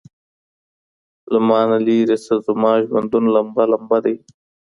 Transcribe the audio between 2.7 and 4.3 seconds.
ژوندون لمبه ،لمبه دی